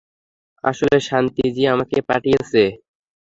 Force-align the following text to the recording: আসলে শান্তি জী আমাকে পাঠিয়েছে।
আসলে 0.63 0.97
শান্তি 1.07 1.45
জী 1.55 1.63
আমাকে 1.73 1.97
পাঠিয়েছে। 2.09 2.63